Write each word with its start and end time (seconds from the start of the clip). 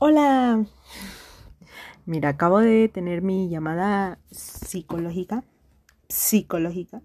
Hola. 0.00 0.64
Mira, 2.06 2.28
acabo 2.28 2.60
de 2.60 2.88
tener 2.88 3.20
mi 3.20 3.48
llamada 3.48 4.20
psicológica. 4.30 5.42
Psicológica. 6.08 7.02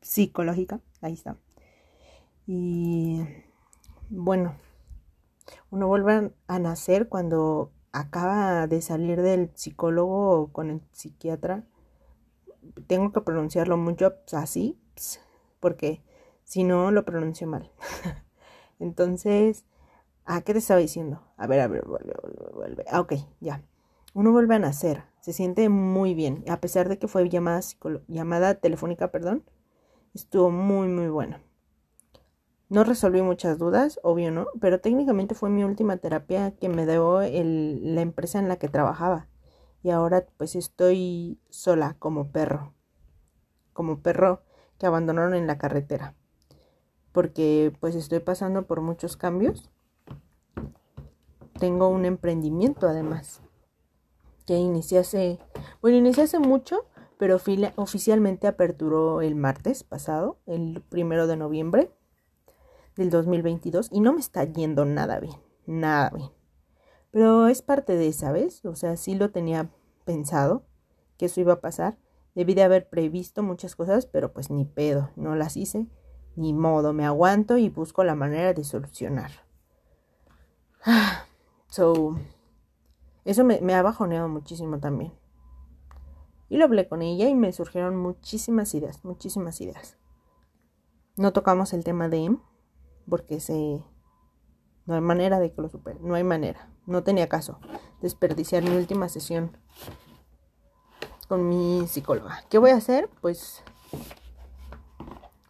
Psicológica. 0.00 0.80
Ahí 1.00 1.12
está. 1.12 1.36
Y 2.44 3.20
bueno, 4.10 4.56
uno 5.70 5.86
vuelve 5.86 6.32
a 6.48 6.58
nacer 6.58 7.08
cuando 7.08 7.70
acaba 7.92 8.66
de 8.66 8.82
salir 8.82 9.22
del 9.22 9.52
psicólogo 9.54 10.50
con 10.50 10.70
el 10.70 10.80
psiquiatra. 10.90 11.62
Tengo 12.88 13.12
que 13.12 13.20
pronunciarlo 13.20 13.76
mucho 13.76 14.16
así, 14.32 14.76
porque 15.60 16.02
si 16.42 16.64
no 16.64 16.90
lo 16.90 17.04
pronuncio 17.04 17.46
mal. 17.46 17.70
Entonces, 18.80 19.64
¿a 20.28 20.42
qué 20.42 20.52
te 20.52 20.60
estaba 20.60 20.80
diciendo? 20.80 21.22
A 21.36 21.46
ver, 21.46 21.60
a 21.60 21.68
ver, 21.68 21.84
vuelve, 21.84 22.14
vuelve, 22.22 22.52
vuelve. 22.54 22.84
Ah, 22.90 23.00
ok, 23.00 23.14
ya. 23.40 23.62
Uno 24.14 24.32
vuelve 24.32 24.54
a 24.54 24.58
nacer, 24.58 25.04
se 25.20 25.32
siente 25.32 25.68
muy 25.68 26.14
bien, 26.14 26.44
a 26.48 26.60
pesar 26.60 26.88
de 26.88 26.98
que 26.98 27.08
fue 27.08 27.28
llamada, 27.28 27.60
llamada 28.08 28.54
telefónica, 28.54 29.10
perdón, 29.10 29.44
estuvo 30.14 30.50
muy, 30.50 30.88
muy 30.88 31.08
bueno. 31.08 31.38
No 32.68 32.84
resolví 32.84 33.22
muchas 33.22 33.58
dudas, 33.58 33.98
obvio 34.02 34.30
no, 34.30 34.46
pero 34.60 34.80
técnicamente 34.80 35.34
fue 35.34 35.50
mi 35.50 35.64
última 35.64 35.96
terapia 35.96 36.52
que 36.52 36.68
me 36.68 36.86
dio 36.86 37.22
el, 37.22 37.94
la 37.94 38.02
empresa 38.02 38.38
en 38.38 38.48
la 38.48 38.56
que 38.56 38.68
trabajaba. 38.68 39.26
Y 39.82 39.90
ahora 39.90 40.26
pues 40.36 40.54
estoy 40.56 41.38
sola 41.48 41.96
como 41.98 42.30
perro, 42.30 42.74
como 43.72 44.00
perro 44.00 44.42
que 44.78 44.86
abandonaron 44.86 45.34
en 45.34 45.46
la 45.46 45.58
carretera 45.58 46.14
porque 47.12 47.72
pues 47.80 47.94
estoy 47.94 48.20
pasando 48.20 48.66
por 48.66 48.80
muchos 48.80 49.16
cambios. 49.16 49.70
Tengo 51.58 51.88
un 51.88 52.04
emprendimiento 52.04 52.88
además 52.88 53.42
que 54.46 54.56
inicié 54.56 55.00
hace, 55.00 55.38
bueno, 55.82 55.98
inicié 55.98 56.24
hace 56.24 56.38
mucho, 56.38 56.86
pero 57.18 57.36
oficialmente 57.76 58.46
aperturó 58.46 59.20
el 59.20 59.34
martes 59.34 59.82
pasado, 59.82 60.38
el 60.46 60.82
primero 60.88 61.26
de 61.26 61.36
noviembre 61.36 61.90
del 62.96 63.10
2022 63.10 63.90
y 63.92 64.00
no 64.00 64.12
me 64.12 64.20
está 64.20 64.44
yendo 64.44 64.84
nada 64.84 65.20
bien, 65.20 65.36
nada 65.66 66.10
bien. 66.10 66.30
Pero 67.10 67.48
es 67.48 67.60
parte 67.60 67.96
de, 67.96 68.12
¿sabes? 68.12 68.64
O 68.64 68.74
sea, 68.74 68.96
sí 68.96 69.14
lo 69.14 69.30
tenía 69.30 69.70
pensado 70.04 70.62
que 71.18 71.26
eso 71.26 71.40
iba 71.40 71.54
a 71.54 71.60
pasar. 71.60 71.98
Debí 72.34 72.54
de 72.54 72.62
haber 72.62 72.88
previsto 72.88 73.42
muchas 73.42 73.74
cosas, 73.76 74.06
pero 74.06 74.32
pues 74.32 74.50
ni 74.50 74.64
pedo, 74.64 75.10
no 75.16 75.34
las 75.34 75.56
hice. 75.56 75.86
Ni 76.36 76.54
modo, 76.54 76.92
me 76.92 77.04
aguanto 77.04 77.58
y 77.58 77.68
busco 77.68 78.04
la 78.04 78.14
manera 78.14 78.54
de 78.54 78.62
solucionar. 78.62 79.32
So, 81.68 82.16
eso 83.24 83.44
me, 83.44 83.74
ha 83.74 83.82
bajoneado 83.82 84.28
muchísimo 84.28 84.78
también. 84.78 85.12
Y 86.48 86.56
lo 86.56 86.64
hablé 86.64 86.88
con 86.88 87.02
ella 87.02 87.28
y 87.28 87.34
me 87.34 87.52
surgieron 87.52 87.96
muchísimas 87.96 88.74
ideas, 88.74 89.04
muchísimas 89.04 89.60
ideas. 89.60 89.98
No 91.16 91.32
tocamos 91.32 91.72
el 91.74 91.84
tema 91.84 92.08
de 92.08 92.24
M, 92.24 92.38
porque 93.08 93.40
se... 93.40 93.84
No 94.86 94.94
hay 94.94 95.02
manera 95.02 95.38
de 95.38 95.52
que 95.52 95.60
lo 95.60 95.68
supere, 95.68 96.00
no 96.00 96.14
hay 96.14 96.24
manera. 96.24 96.70
No 96.86 97.04
tenía 97.04 97.28
caso 97.28 97.60
desperdiciar 98.00 98.62
mi 98.62 98.74
última 98.74 99.10
sesión 99.10 99.54
con 101.28 101.46
mi 101.46 101.86
psicóloga. 101.86 102.44
¿Qué 102.48 102.56
voy 102.56 102.70
a 102.70 102.76
hacer? 102.76 103.10
Pues 103.20 103.62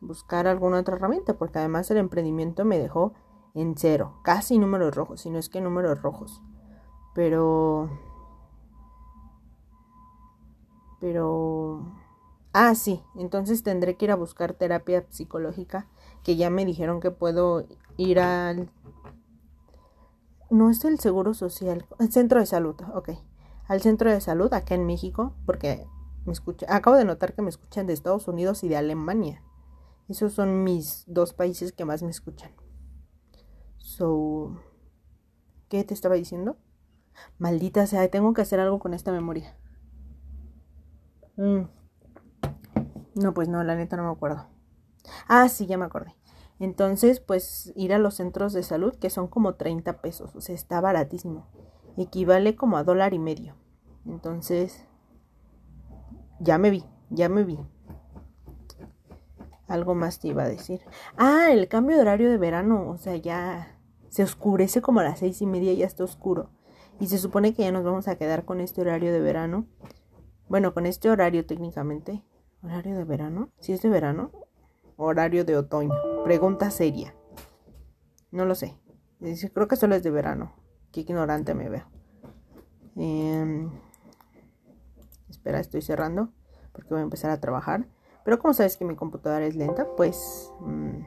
buscar 0.00 0.46
alguna 0.46 0.80
otra 0.80 0.96
herramienta, 0.96 1.34
porque 1.34 1.58
además 1.58 1.90
el 1.90 1.98
emprendimiento 1.98 2.64
me 2.64 2.78
dejó 2.78 3.12
en 3.56 3.74
cero, 3.76 4.20
casi 4.22 4.58
números 4.58 4.94
rojos, 4.94 5.22
si 5.22 5.30
no 5.30 5.38
es 5.38 5.48
que 5.48 5.62
números 5.62 6.02
rojos. 6.02 6.42
Pero... 7.14 7.88
Pero... 11.00 11.92
Ah, 12.52 12.74
sí, 12.74 13.02
entonces 13.16 13.62
tendré 13.62 13.96
que 13.96 14.04
ir 14.04 14.10
a 14.10 14.16
buscar 14.16 14.52
terapia 14.52 15.06
psicológica, 15.08 15.88
que 16.22 16.36
ya 16.36 16.50
me 16.50 16.66
dijeron 16.66 17.00
que 17.00 17.10
puedo 17.10 17.66
ir 17.96 18.20
al... 18.20 18.70
No 20.50 20.70
es 20.70 20.84
el 20.84 21.00
Seguro 21.00 21.32
Social, 21.32 21.86
el 21.98 22.12
Centro 22.12 22.40
de 22.40 22.46
Salud, 22.46 22.76
ok. 22.94 23.10
Al 23.68 23.80
Centro 23.80 24.10
de 24.10 24.20
Salud 24.20 24.52
acá 24.52 24.74
en 24.74 24.86
México, 24.86 25.32
porque 25.46 25.86
me 26.26 26.32
escucha, 26.32 26.66
acabo 26.68 26.96
de 26.96 27.04
notar 27.04 27.34
que 27.34 27.42
me 27.42 27.48
escuchan 27.48 27.86
de 27.86 27.94
Estados 27.94 28.28
Unidos 28.28 28.62
y 28.64 28.68
de 28.68 28.76
Alemania. 28.76 29.42
Esos 30.08 30.34
son 30.34 30.62
mis 30.62 31.04
dos 31.06 31.32
países 31.32 31.72
que 31.72 31.86
más 31.86 32.02
me 32.02 32.10
escuchan. 32.10 32.52
So, 33.96 34.60
¿qué 35.70 35.82
te 35.82 35.94
estaba 35.94 36.16
diciendo? 36.16 36.58
Maldita 37.38 37.86
sea, 37.86 38.06
tengo 38.10 38.34
que 38.34 38.42
hacer 38.42 38.60
algo 38.60 38.78
con 38.78 38.92
esta 38.92 39.10
memoria. 39.10 39.56
Mm. 41.36 41.62
No, 43.14 43.32
pues 43.32 43.48
no, 43.48 43.64
la 43.64 43.74
neta 43.74 43.96
no 43.96 44.04
me 44.04 44.10
acuerdo. 44.10 44.48
Ah, 45.28 45.48
sí, 45.48 45.64
ya 45.64 45.78
me 45.78 45.86
acordé. 45.86 46.14
Entonces, 46.58 47.20
pues 47.20 47.72
ir 47.74 47.94
a 47.94 47.98
los 47.98 48.16
centros 48.16 48.52
de 48.52 48.62
salud, 48.62 48.94
que 48.96 49.08
son 49.08 49.28
como 49.28 49.54
30 49.54 50.02
pesos, 50.02 50.36
o 50.36 50.42
sea, 50.42 50.54
está 50.54 50.78
baratísimo. 50.82 51.46
Equivale 51.96 52.54
como 52.54 52.76
a 52.76 52.84
dólar 52.84 53.14
y 53.14 53.18
medio. 53.18 53.54
Entonces, 54.04 54.84
ya 56.38 56.58
me 56.58 56.68
vi, 56.68 56.84
ya 57.08 57.30
me 57.30 57.44
vi. 57.44 57.58
Algo 59.68 59.94
más 59.94 60.20
te 60.20 60.28
iba 60.28 60.42
a 60.42 60.48
decir. 60.48 60.82
Ah, 61.16 61.48
el 61.50 61.66
cambio 61.68 61.96
de 61.96 62.02
horario 62.02 62.30
de 62.30 62.36
verano. 62.36 62.90
O 62.90 62.98
sea, 62.98 63.16
ya 63.16 63.75
se 64.16 64.22
oscurece 64.22 64.80
como 64.80 65.00
a 65.00 65.04
las 65.04 65.18
seis 65.18 65.42
y 65.42 65.46
media, 65.46 65.74
ya 65.74 65.84
está 65.84 66.02
oscuro. 66.02 66.48
Y 66.98 67.08
se 67.08 67.18
supone 67.18 67.52
que 67.52 67.64
ya 67.64 67.70
nos 67.70 67.84
vamos 67.84 68.08
a 68.08 68.16
quedar 68.16 68.46
con 68.46 68.62
este 68.62 68.80
horario 68.80 69.12
de 69.12 69.20
verano. 69.20 69.66
Bueno, 70.48 70.72
con 70.72 70.86
este 70.86 71.10
horario 71.10 71.44
técnicamente. 71.44 72.24
¿Horario 72.62 72.96
de 72.96 73.04
verano? 73.04 73.50
¿Si 73.60 73.74
es 73.74 73.82
de 73.82 73.90
verano? 73.90 74.30
Horario 74.96 75.44
de 75.44 75.58
otoño. 75.58 75.92
Pregunta 76.24 76.70
seria. 76.70 77.14
No 78.30 78.46
lo 78.46 78.54
sé. 78.54 78.78
Creo 79.52 79.68
que 79.68 79.76
solo 79.76 79.94
es 79.94 80.02
de 80.02 80.10
verano. 80.10 80.54
Qué 80.92 81.02
ignorante 81.02 81.52
me 81.52 81.68
veo. 81.68 81.84
Em, 82.96 83.70
espera, 85.28 85.60
estoy 85.60 85.82
cerrando 85.82 86.30
porque 86.72 86.88
voy 86.88 87.00
a 87.00 87.02
empezar 87.02 87.30
a 87.30 87.40
trabajar. 87.42 87.86
Pero 88.24 88.38
como 88.38 88.54
sabes 88.54 88.78
que 88.78 88.86
mi 88.86 88.96
computadora 88.96 89.44
es 89.44 89.56
lenta, 89.56 89.86
pues 89.94 90.50
mm, 90.60 91.02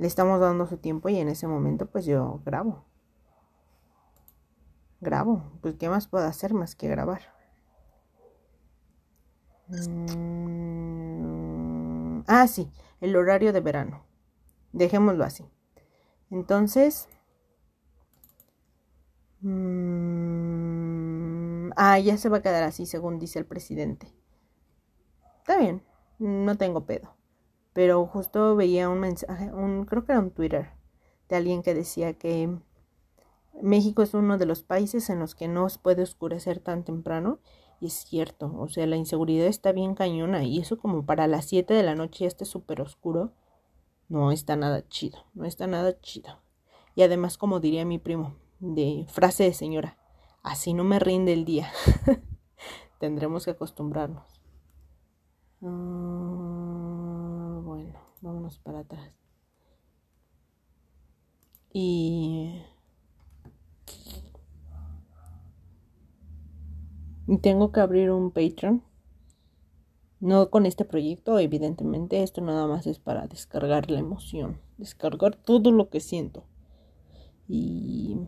le 0.00 0.06
estamos 0.08 0.40
dando 0.40 0.66
su 0.66 0.78
tiempo 0.78 1.08
y 1.08 1.18
en 1.18 1.28
ese 1.28 1.46
momento 1.46 1.86
pues 1.86 2.06
yo 2.06 2.40
grabo. 2.44 2.84
Grabo. 5.00 5.42
Pues 5.60 5.76
¿qué 5.76 5.88
más 5.88 6.08
puedo 6.08 6.24
hacer 6.26 6.54
más 6.54 6.74
que 6.74 6.88
grabar? 6.88 7.22
Mm, 9.68 10.62
ah, 12.26 12.48
sí, 12.48 12.72
el 13.00 13.14
horario 13.14 13.52
de 13.52 13.60
verano. 13.60 14.04
Dejémoslo 14.72 15.24
así. 15.24 15.44
Entonces... 16.30 17.08
Mm, 19.42 20.60
ah, 21.76 21.98
ya 21.98 22.16
se 22.16 22.28
va 22.28 22.38
a 22.38 22.42
quedar 22.42 22.64
así, 22.64 22.86
según 22.86 23.18
dice 23.18 23.38
el 23.38 23.46
presidente 23.46 24.20
está 25.50 25.60
bien, 25.60 25.82
no 26.20 26.56
tengo 26.56 26.86
pedo. 26.86 27.16
Pero 27.72 28.06
justo 28.06 28.56
veía 28.56 28.88
un 28.88 29.00
mensaje, 29.00 29.52
un, 29.52 29.84
creo 29.84 30.04
que 30.04 30.12
era 30.12 30.20
un 30.20 30.30
Twitter, 30.30 30.70
de 31.28 31.36
alguien 31.36 31.62
que 31.62 31.74
decía 31.74 32.14
que 32.14 32.58
México 33.62 34.02
es 34.02 34.14
uno 34.14 34.38
de 34.38 34.46
los 34.46 34.62
países 34.62 35.10
en 35.10 35.18
los 35.18 35.34
que 35.34 35.48
no 35.48 35.68
se 35.68 35.78
puede 35.78 36.02
oscurecer 36.02 36.60
tan 36.60 36.84
temprano. 36.84 37.38
Y 37.80 37.86
es 37.86 37.94
cierto, 37.94 38.52
o 38.58 38.68
sea, 38.68 38.86
la 38.86 38.96
inseguridad 38.96 39.46
está 39.46 39.72
bien 39.72 39.94
cañona. 39.94 40.44
Y 40.44 40.58
eso 40.58 40.78
como 40.78 41.06
para 41.06 41.26
las 41.26 41.46
7 41.46 41.72
de 41.74 41.82
la 41.82 41.94
noche 41.94 42.24
ya 42.24 42.28
esté 42.28 42.44
súper 42.44 42.80
oscuro. 42.80 43.32
No 44.08 44.32
está 44.32 44.56
nada 44.56 44.86
chido, 44.88 45.18
no 45.34 45.44
está 45.44 45.66
nada 45.66 45.98
chido. 46.00 46.40
Y 46.94 47.02
además, 47.02 47.38
como 47.38 47.60
diría 47.60 47.84
mi 47.84 47.98
primo, 47.98 48.34
de 48.58 49.06
frase 49.08 49.44
de 49.44 49.54
señora, 49.54 49.96
así 50.42 50.74
no 50.74 50.84
me 50.84 50.98
rinde 50.98 51.32
el 51.32 51.44
día. 51.44 51.70
Tendremos 52.98 53.44
que 53.44 53.52
acostumbrarnos. 53.52 54.40
Ah, 55.62 56.39
para 58.58 58.80
atrás. 58.80 59.12
Y 61.72 62.50
tengo 67.38 67.72
que 67.72 67.80
abrir 67.80 68.10
un 68.10 68.30
Patreon. 68.30 68.82
No 70.18 70.50
con 70.50 70.66
este 70.66 70.84
proyecto, 70.84 71.38
evidentemente. 71.38 72.22
Esto 72.22 72.40
nada 72.40 72.66
más 72.66 72.86
es 72.86 72.98
para 72.98 73.26
descargar 73.26 73.90
la 73.90 74.00
emoción. 74.00 74.60
Descargar 74.76 75.36
todo 75.36 75.70
lo 75.70 75.88
que 75.88 76.00
siento. 76.00 76.44
Y... 77.48 78.18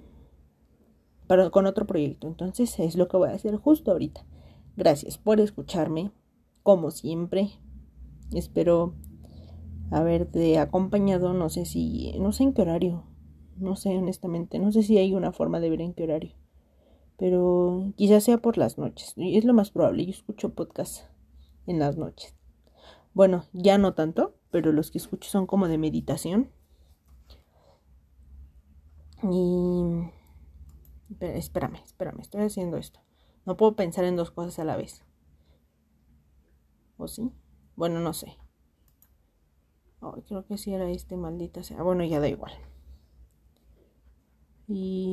Para, 1.27 1.51
con 1.51 1.67
otro 1.67 1.87
proyecto. 1.87 2.29
Entonces 2.29 2.79
es 2.79 2.97
lo 2.97 3.09
que 3.09 3.17
voy 3.17 3.29
a 3.29 3.35
hacer 3.35 3.57
justo 3.57 3.91
ahorita. 3.91 4.25
Gracias 4.77 5.19
por 5.19 5.41
escucharme 5.41 6.13
como 6.63 6.91
siempre. 6.91 7.51
Espero 8.33 8.95
haberte 9.93 10.59
acompañado, 10.59 11.35
no 11.35 11.49
sé 11.51 11.67
si, 11.67 12.19
no 12.19 12.33
sé 12.33 12.45
en 12.45 12.55
qué 12.55 12.63
horario. 12.63 13.05
No 13.57 13.77
sé, 13.77 13.97
honestamente. 13.97 14.59
No 14.59 14.73
sé 14.73 14.83
si 14.83 14.99
hay 14.99 15.15
una 15.15 15.33
forma 15.33 15.61
de 15.61 15.71
ver 15.71 15.83
en 15.83 15.95
qué 15.95 16.05
horario. 16.05 16.35
Pero 17.19 17.93
quizás 17.97 18.25
sea 18.25 18.39
por 18.39 18.59
las 18.59 18.79
noches. 18.79 19.15
Es 19.17 19.45
lo 19.45 19.55
más 19.55 19.71
probable. 19.71 20.05
Yo 20.05 20.11
escucho 20.11 20.55
podcasts 20.55 21.09
en 21.67 21.79
las 21.79 21.97
noches. 21.97 22.35
Bueno, 23.15 23.45
ya 23.53 23.79
no 23.79 23.95
tanto, 23.95 24.35
pero 24.51 24.73
los 24.73 24.91
que 24.91 24.99
escucho 24.99 25.29
son 25.29 25.47
como 25.47 25.69
de 25.69 25.79
meditación. 25.79 26.51
Y... 29.23 30.11
Espérame, 31.21 31.77
espérame, 31.85 32.21
estoy 32.21 32.43
haciendo 32.43 32.79
esto. 32.79 33.01
No 33.45 33.57
puedo 33.57 33.77
pensar 33.77 34.05
en 34.05 34.17
dos 34.17 34.31
cosas 34.31 34.59
a 34.59 34.65
la 34.65 34.77
vez. 34.77 35.05
¿O 36.97 37.07
sí? 37.07 37.31
Bueno, 37.77 38.01
no 38.01 38.15
sé. 38.15 38.39
Creo 40.27 40.45
que 40.47 40.59
sí 40.59 40.75
era 40.75 40.91
este, 40.91 41.17
maldita 41.17 41.63
sea. 41.63 41.83
Bueno, 41.83 42.05
ya 42.05 42.21
da 42.21 42.29
igual. 42.29 42.53
Y 44.69 45.13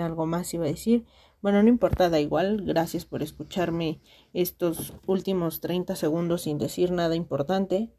algo 0.00 0.26
más 0.26 0.52
iba 0.54 0.64
a 0.64 0.68
decir. 0.68 1.06
Bueno, 1.42 1.62
no 1.62 1.68
importa, 1.68 2.10
da 2.10 2.20
igual. 2.20 2.62
Gracias 2.62 3.04
por 3.04 3.22
escucharme 3.22 4.00
estos 4.32 4.94
últimos 5.06 5.60
30 5.60 5.96
segundos 5.96 6.42
sin 6.42 6.58
decir 6.58 6.92
nada 6.92 7.14
importante. 7.16 7.90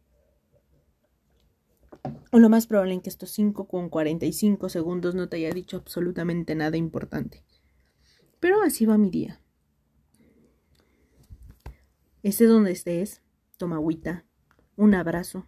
O 2.31 2.39
lo 2.39 2.49
más 2.49 2.67
probable 2.67 2.93
en 2.93 3.01
que 3.01 3.09
estos 3.09 3.31
5 3.31 3.67
con 3.67 3.89
45 3.89 4.69
segundos 4.69 5.15
no 5.15 5.27
te 5.27 5.37
haya 5.37 5.51
dicho 5.51 5.77
absolutamente 5.77 6.55
nada 6.55 6.77
importante. 6.77 7.43
Pero 8.39 8.61
así 8.61 8.85
va 8.85 8.97
mi 8.97 9.09
día. 9.09 9.41
Esté 12.23 12.45
donde 12.45 12.71
estés, 12.71 13.21
toma 13.61 13.75
agüita, 13.75 14.25
un 14.75 14.95
abrazo, 14.95 15.47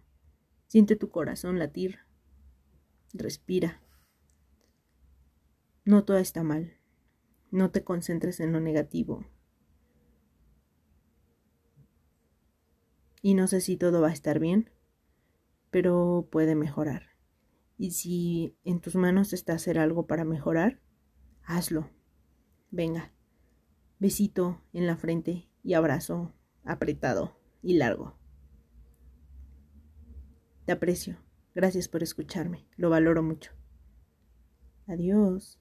siente 0.68 0.94
tu 0.94 1.10
corazón 1.10 1.58
latir, 1.58 1.98
respira. 3.12 3.82
No 5.84 6.04
todo 6.04 6.18
está 6.18 6.44
mal. 6.44 6.74
No 7.50 7.72
te 7.72 7.82
concentres 7.82 8.38
en 8.38 8.52
lo 8.52 8.60
negativo. 8.60 9.26
Y 13.20 13.34
no 13.34 13.48
sé 13.48 13.60
si 13.60 13.76
todo 13.76 14.00
va 14.00 14.10
a 14.10 14.12
estar 14.12 14.38
bien, 14.38 14.70
pero 15.72 16.28
puede 16.30 16.54
mejorar. 16.54 17.16
Y 17.76 17.90
si 17.90 18.56
en 18.62 18.80
tus 18.80 18.94
manos 18.94 19.32
está 19.32 19.54
hacer 19.54 19.76
algo 19.76 20.06
para 20.06 20.24
mejorar, 20.24 20.80
hazlo. 21.42 21.90
Venga. 22.70 23.12
Besito 23.98 24.62
en 24.72 24.86
la 24.86 24.96
frente 24.96 25.50
y 25.64 25.74
abrazo 25.74 26.32
apretado 26.62 27.43
y 27.64 27.74
largo. 27.74 28.14
Te 30.66 30.72
aprecio. 30.72 31.16
Gracias 31.54 31.88
por 31.88 32.02
escucharme. 32.02 32.66
Lo 32.76 32.90
valoro 32.90 33.22
mucho. 33.22 33.52
Adiós. 34.86 35.58